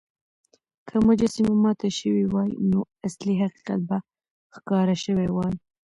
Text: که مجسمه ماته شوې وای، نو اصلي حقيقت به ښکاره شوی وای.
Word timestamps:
که 0.87 0.95
مجسمه 1.07 1.53
ماته 1.63 1.89
شوې 1.99 2.25
وای، 2.27 2.51
نو 2.71 2.79
اصلي 3.07 3.33
حقيقت 3.41 3.81
به 3.89 3.97
ښکاره 4.55 4.95
شوی 5.03 5.27
وای. 5.31 5.53